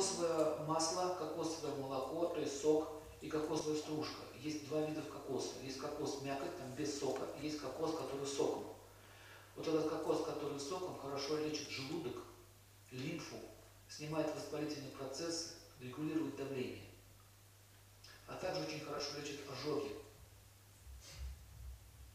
[0.00, 2.88] кокосовое масло, кокосовое молоко, то есть сок
[3.20, 4.22] и кокосовая стружка.
[4.40, 5.54] Есть два вида кокоса.
[5.62, 8.64] Есть кокос мякоть, там без сока, есть кокос, который соком.
[9.56, 12.16] Вот этот кокос, который соком, хорошо лечит желудок,
[12.90, 13.36] лимфу,
[13.88, 16.86] снимает воспалительный процесс, регулирует давление.
[18.26, 19.94] А также очень хорошо лечит ожоги.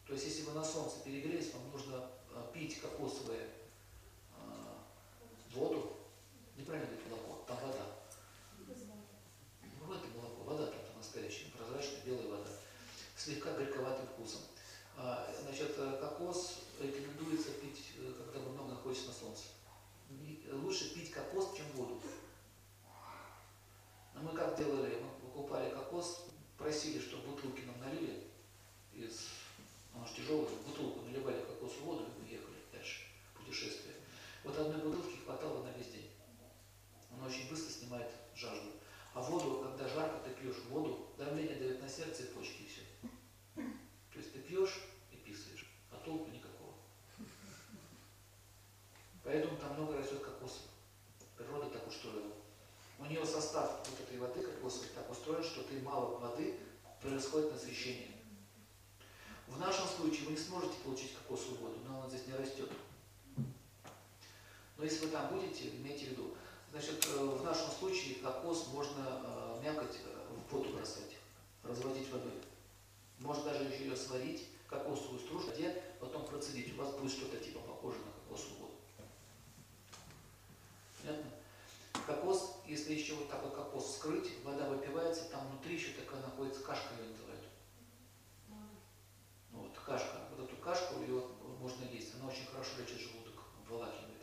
[0.07, 3.49] То есть, если вы на солнце перегрелись, вам нужно а, пить кокосовые
[4.38, 4.83] а,
[5.54, 5.97] воду,
[6.58, 7.86] неправильно говорить молоко, там вода.
[9.80, 12.49] Ну, это молоко, вода там настоящая, прозрачная, белая вода,
[13.16, 14.41] слегка горьковатым вкусом.
[14.98, 19.44] А, значит, э, кокос рекомендуется пить, э, когда вы много находитесь на солнце.
[20.52, 22.02] Лучше пить кокос, чем воду.
[24.13, 24.95] Но мы как делали?
[25.02, 26.25] Мы покупали кокос,
[26.57, 28.23] просили, чтобы бутылки нам налили
[28.94, 29.27] из,
[29.94, 33.03] она же тяжелая, бутылку наливали кокосовую воду, и мы ехали дальше,
[33.34, 33.95] путешествие.
[34.45, 36.09] Вот одной бутылки хватало на весь день.
[37.17, 38.72] Она очень быстро снимает жажду.
[39.13, 42.81] А воду, когда жарко, ты пьешь воду, давление дает на сердце и почки, и все.
[43.56, 44.81] То есть ты пьешь
[45.12, 46.73] и писаешь, а толку никакого.
[49.23, 50.68] Поэтому там много растет кокосов.
[51.38, 52.34] Природа так устроила.
[53.00, 56.58] У нее состав вот этой воды кокосовой так устроен, что ты мало воды,
[57.02, 58.12] происходит насыщение.
[59.48, 62.72] В нашем случае вы не сможете получить кокосовую воду, но она здесь не растет.
[64.78, 66.36] Но если вы там будете, имейте в виду,
[66.76, 71.16] значит, э, в нашем случае кокос можно э, мякоть э, в воду бросать,
[71.64, 72.34] разводить водой.
[73.20, 76.73] Можно даже еще ее сварить, кокосовую стружку, где потом процедить.
[76.73, 78.73] У вас будет что-то типа похоже на кокосовую воду.
[81.02, 81.31] Понятно?
[82.06, 86.62] Кокос, если еще вот так вот кокос скрыть, вода выпивается, там внутри еще такая находится
[86.62, 87.44] кашка, ее называют.
[88.50, 90.28] Ну вот, кашка.
[90.30, 91.23] Вот эту кашку ее
[91.62, 92.16] можно есть.
[92.16, 94.16] Она очень хорошо лечит желудок, обволакивает.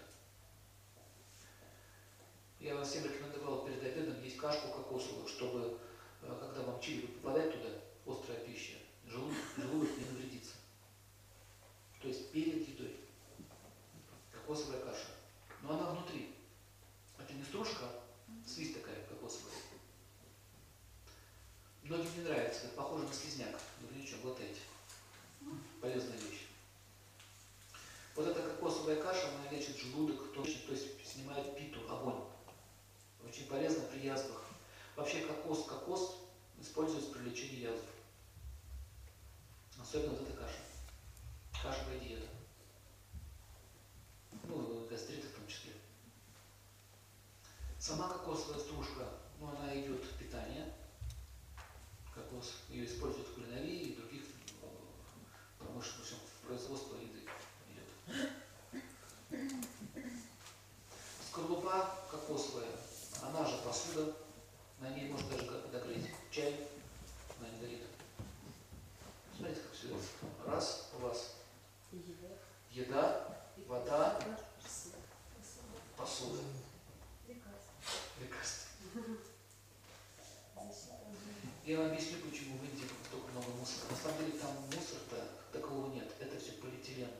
[2.62, 5.80] Я вам всем рекомендовал перед обедом есть кашку кокосовую, чтобы,
[6.22, 7.70] э, когда вам чили попадает туда,
[8.06, 8.74] острая пища,
[9.04, 10.52] желудок, желудок не навредится.
[12.00, 13.00] То есть перед едой.
[14.30, 15.08] Кокосовая каша.
[15.62, 16.36] Но она внутри.
[17.18, 17.84] Это не стружка,
[18.46, 19.54] слизь такая кокосовая.
[21.92, 23.60] Многим не нравится, похоже на слизняк.
[23.82, 24.60] Вы ничего, глотайте.
[25.78, 26.46] Полезная вещь.
[28.16, 30.66] Вот эта кокосовая каша, она лечит желудок, то есть
[31.06, 32.24] снимает питу, огонь.
[33.22, 34.42] Очень полезно при язвах.
[34.96, 36.16] Вообще кокос, кокос
[36.58, 37.84] используется при лечении язв.
[39.78, 40.60] Особенно вот эта каша.
[41.62, 42.28] Кашевая диета.
[44.44, 45.72] Ну, гастриты в том числе.
[47.78, 50.72] Сама кокосовая стружка, ну, она идет в питание.
[52.14, 52.52] Кокос.
[52.68, 54.22] Ее используют в кулинарии и других
[54.62, 54.66] э,
[55.58, 57.24] промышленных, в производство еды
[57.70, 58.32] идет.
[61.82, 62.68] Скорлупа кокосовая,
[63.22, 64.14] она же посуда,
[64.80, 66.68] на ней можно даже подогреть чай,
[67.38, 67.80] она не горит.
[69.36, 69.88] Смотрите, как все
[70.46, 71.34] Раз у вас
[72.70, 74.20] еда, вода,
[75.96, 76.42] посуда.
[78.20, 78.68] Лекарство.
[81.64, 83.90] Я вам объясню, почему в Индии только много мусора.
[83.90, 86.08] На самом деле там мусора-то такого нет.
[86.20, 87.10] Это все полиэтилен.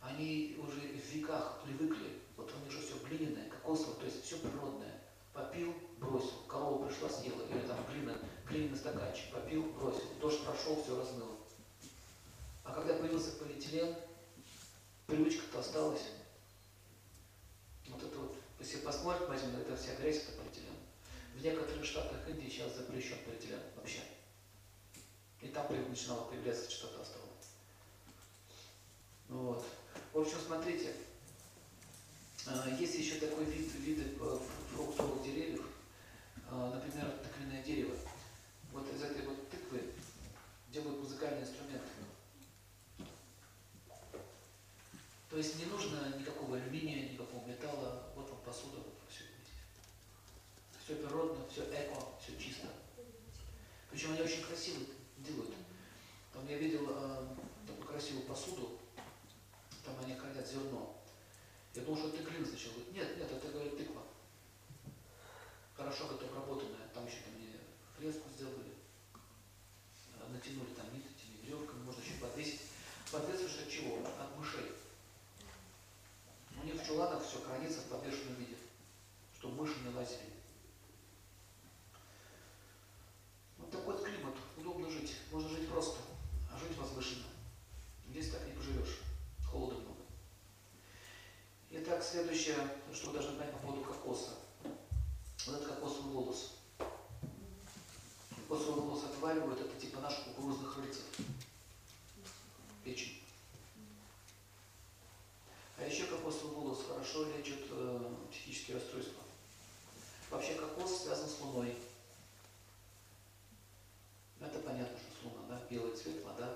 [0.00, 4.38] Они уже в веках привыкли, вот у них же все глиняное, кокосовое, то есть все
[4.38, 5.00] природное.
[5.32, 8.18] Попил, бросил, корова пришла, съела, или там глина,
[8.48, 11.36] глиняный стаканчик, попил, бросил, дождь прошел, все размыло.
[12.64, 13.94] А когда появился полиэтилен,
[15.06, 16.02] привычка-то осталась.
[17.88, 20.74] Вот это вот, если посмотрим, возьмем, это вся грязь, это полиэтилен.
[21.36, 24.00] В некоторых штатах Индии сейчас запрещен полиэтилен вообще.
[25.40, 27.28] И там начинало появляться что-то осталось.
[29.28, 29.64] Вот.
[30.12, 30.94] В общем, смотрите,
[32.80, 34.38] есть еще такой вид, виды э,
[34.74, 35.66] фруктовых деревьев,
[36.50, 37.94] э, например, тыквенное дерево.
[38.72, 39.92] Вот из этой вот тыквы
[40.70, 41.86] делают музыкальные инструменты.
[45.28, 48.04] То есть не нужно никакого алюминия, никакого металла.
[48.16, 49.52] Вот вам посуда, вот все видите.
[50.82, 52.68] Все природно, все эко, все чисто.
[53.90, 54.80] Причем они очень красиво
[55.18, 55.54] делают.
[56.32, 57.26] Там я видел э,
[57.66, 58.78] такую красивую посуду,
[59.84, 60.96] там они хранят зерно.
[61.80, 62.74] Я думал, что это глина сначала.
[62.92, 64.02] Нет, нет, это, говорит, тыква.
[65.74, 66.88] Хорошо как обработанная.
[66.92, 67.56] Там еще там мне
[67.96, 68.74] фреску сделали.
[70.28, 72.60] Натянули там нить этими веревками, можно еще подвесить.
[73.10, 73.96] Подвесишь от чего?
[74.04, 74.72] От мышей.
[76.62, 78.56] У них в чуланах все хранится в подвешенном виде,
[79.38, 80.34] чтобы мыши не лазили.
[83.56, 85.16] Вот такой вот климат, удобно жить.
[85.32, 85.98] Можно жить просто,
[86.52, 87.28] а жить возвышенно.
[88.06, 88.98] Здесь так не поживешь.
[89.50, 90.00] Холода много.
[92.00, 92.56] Итак, следующее,
[92.94, 94.30] что вы должны знать по поводу кокоса.
[95.44, 96.56] Вот этот кокосовый волос.
[98.48, 101.04] Кокосовый волос отваривают, это типа наших кукурузных рыльцев.
[102.82, 103.22] Печень.
[105.76, 109.22] А еще кокосовый волос хорошо лечит э, психические расстройства.
[110.30, 111.76] Вообще кокос связан с луной.
[114.40, 115.60] Это понятно, что с луна, да?
[115.68, 116.50] Белый цвет, вода.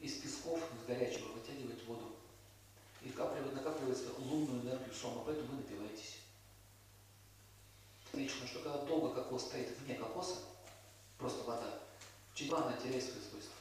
[0.00, 1.33] Из песков, из горячего
[3.94, 6.18] накапливается лунную энергию сома, поэтому вы напиваетесь.
[8.12, 10.36] Лично, что когда долго кокос стоит вне кокоса,
[11.18, 11.80] просто вода,
[12.46, 13.54] два она теряет свои свойства.